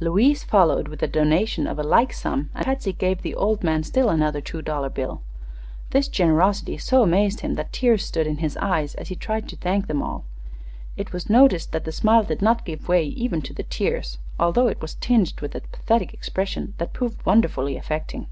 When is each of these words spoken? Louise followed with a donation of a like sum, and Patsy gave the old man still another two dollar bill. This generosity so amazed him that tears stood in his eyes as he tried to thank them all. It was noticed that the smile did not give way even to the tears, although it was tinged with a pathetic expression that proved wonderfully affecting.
Louise 0.00 0.42
followed 0.42 0.88
with 0.88 1.02
a 1.02 1.06
donation 1.06 1.66
of 1.66 1.78
a 1.78 1.82
like 1.82 2.10
sum, 2.10 2.48
and 2.54 2.64
Patsy 2.64 2.94
gave 2.94 3.20
the 3.20 3.34
old 3.34 3.62
man 3.62 3.82
still 3.82 4.08
another 4.08 4.40
two 4.40 4.62
dollar 4.62 4.88
bill. 4.88 5.20
This 5.90 6.08
generosity 6.08 6.78
so 6.78 7.02
amazed 7.02 7.40
him 7.40 7.56
that 7.56 7.74
tears 7.74 8.02
stood 8.02 8.26
in 8.26 8.38
his 8.38 8.56
eyes 8.56 8.94
as 8.94 9.08
he 9.08 9.16
tried 9.16 9.50
to 9.50 9.56
thank 9.56 9.86
them 9.86 10.02
all. 10.02 10.24
It 10.96 11.12
was 11.12 11.28
noticed 11.28 11.72
that 11.72 11.84
the 11.84 11.92
smile 11.92 12.24
did 12.24 12.40
not 12.40 12.64
give 12.64 12.88
way 12.88 13.04
even 13.04 13.42
to 13.42 13.52
the 13.52 13.64
tears, 13.64 14.16
although 14.40 14.68
it 14.68 14.80
was 14.80 14.94
tinged 14.94 15.42
with 15.42 15.54
a 15.54 15.60
pathetic 15.60 16.14
expression 16.14 16.72
that 16.78 16.94
proved 16.94 17.26
wonderfully 17.26 17.76
affecting. 17.76 18.28